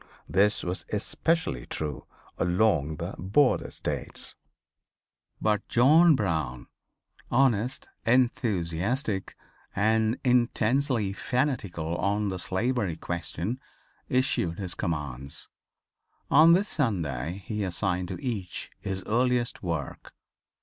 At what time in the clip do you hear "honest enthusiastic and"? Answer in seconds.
7.29-10.17